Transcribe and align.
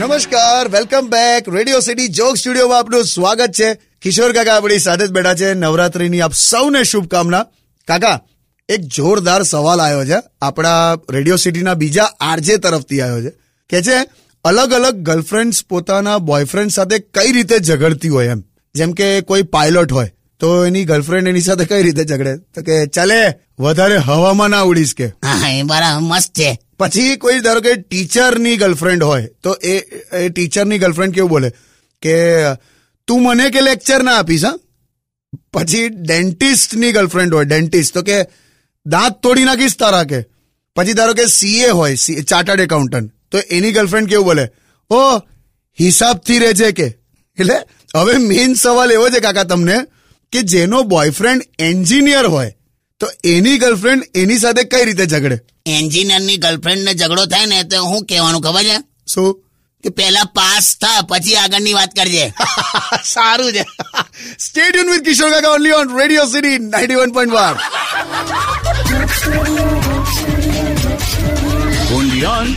નમસ્કાર 0.00 0.68
welcome 0.68 1.06
back 1.06 1.48
Radio 1.48 1.80
City 1.80 2.08
joke 2.08 2.36
સ્ટુડિયોમાં 2.36 2.78
આપનું 2.78 3.04
સ્વાગત 3.04 3.50
છે. 3.60 3.74
કિશોર 3.74 4.32
કાકા 4.32 4.56
આપણી 4.56 4.78
સાથે 4.78 5.06
જ 5.06 5.10
બેઠા 5.10 5.34
છે. 5.34 5.54
નવરાત્રીની 5.54 6.20
આપ 6.20 6.32
સૌને 6.32 6.82
શુભકામના. 6.82 7.42
કાકા, 7.88 8.20
એક 8.68 8.80
જોરદાર 8.80 9.42
સવાલ 9.42 9.80
આવ્યો 9.80 10.04
છે. 10.04 10.22
આપણા 10.42 10.94
રેડિયો 11.10 11.36
સિટીના 11.36 11.74
બીજા 11.74 12.04
આરજે 12.20 12.56
તરફથી 12.56 13.00
આવ્યો 13.00 13.30
છે. 13.30 13.34
કે 13.70 13.82
છે, 13.82 14.06
અલગ 14.44 14.72
અલગ 14.72 14.94
ગર્લફ્રેન્ડ્સ 14.94 15.64
પોતાના 15.64 16.18
બોયફ્રેન્ડ 16.18 16.70
સાથે 16.70 16.98
કઈ 16.98 17.32
રીતે 17.32 17.58
ઝઘડતી 17.58 18.08
હોય 18.08 18.26
એમ? 18.26 18.42
જેમ 18.74 18.92
કે 18.92 19.20
કોઈ 19.20 19.42
પાયલોટ 19.42 19.92
હોય. 19.92 20.13
તો 20.40 20.64
એની 20.66 20.84
ગર્લફ્રેન્ડ 20.84 21.28
એની 21.28 21.40
સાથે 21.40 21.64
કઈ 21.64 21.82
રીતે 21.82 22.04
ઝઘડે? 22.04 22.36
તો 22.36 22.62
કે 22.62 22.86
ચાલે 22.86 23.34
વધારે 23.58 23.96
હવામાં 23.96 24.50
ના 24.50 24.60
ઉડીશ 24.60 24.94
કે. 24.94 25.06
હા 25.06 25.50
એ 25.50 25.62
બરાબર 25.62 26.00
મસ્ત 26.00 26.32
છે. 26.38 26.58
પછી 26.78 27.16
કોઈ 27.16 27.40
ધારો 27.40 27.60
કે 27.60 27.74
ટીચરની 27.74 28.56
ગર્લફ્રેન્ડ 28.56 29.02
હોય 29.02 29.28
તો 29.42 29.56
એ 29.64 29.78
એ 30.12 30.28
ટીચરની 30.28 30.78
ગર્લફ્રેન્ડ 30.78 31.14
કેવું 31.14 31.30
બોલે? 31.30 31.50
કે 32.02 32.16
તું 33.06 33.22
મને 33.22 33.50
કે 33.50 33.60
લેક્ચર 33.60 34.02
ના 34.02 34.18
આપીશ 34.18 34.44
હા? 34.44 34.58
પછી 35.52 35.88
ડેન્ટિસ્ટની 35.88 36.92
ગર્લફ્રેન્ડ 36.92 37.34
હોય 37.34 37.44
ડેન્ટિસ્ટ 37.44 37.94
તો 37.94 38.02
કે 38.02 38.18
દાંત 38.86 39.22
તોડી 39.22 39.44
નાખીશ 39.44 39.76
તારા 39.78 40.04
કે. 40.04 40.20
પછી 40.76 40.92
ધારો 40.92 41.14
કે 41.14 41.26
સીએ 41.26 41.70
હોય 41.70 41.96
ચાર્ટર્ડ 42.22 42.60
એકાઉન્ટન્ટ 42.60 43.10
તો 43.30 43.38
એની 43.50 43.72
ગર્લફ્રેન્ડ 43.72 44.08
કેવું 44.08 44.24
બોલે? 44.24 44.48
ઓ 44.90 45.18
હિસાબથી 45.78 46.38
રહે 46.38 46.52
છે 46.52 46.72
કે. 46.72 46.86
એટલે 47.38 47.54
હવે 47.96 48.16
મેઇન 48.18 48.54
સવાલ 48.54 48.92
એવો 48.92 49.08
છે 49.08 49.20
કાકા 49.20 49.44
તમને 49.44 49.76
કે 50.34 50.42
જેનો 50.42 50.82
બોયફ્રેન્ડ 50.82 51.42
એન્જિનિયર 51.58 52.26
હોય 52.26 52.52
તો 53.00 53.06
એની 53.24 53.58
ગર્લફ્રેન્ડ 53.58 54.04
એની 54.14 54.38
સાથે 54.38 54.64
કઈ 54.64 54.84
રીતે 54.84 55.06
ઝઘડે? 55.06 55.40
એન્જિનિયરની 55.66 56.36
ગર્લફ્રેન્ડને 56.36 56.94
ઝઘડો 56.94 57.26
થાય 57.26 57.46
ને 57.46 57.62
તો 57.62 57.84
હું 57.84 58.04
કહેવાનું 58.04 58.42
ખબર 58.42 58.62
છે? 58.62 58.78
શું? 59.06 59.34
કે 59.84 59.90
પહેલા 59.90 60.24
પાસ 60.24 60.76
થા 60.80 61.02
પછી 61.08 61.36
આગળની 61.36 61.72
વાત 61.72 61.90
કરજે. 61.96 62.32
સારું 63.04 63.52
છે. 63.52 63.64
Stay 64.38 64.70
tune 64.70 64.90
with 64.90 65.04
Kishore 65.04 65.30
Kaka 65.30 65.50
only 65.50 65.72
on 65.72 65.98
Radio 65.98 66.26
City 66.26 66.48
91.1 66.48 67.56
only 71.94 72.24
on 72.24 72.56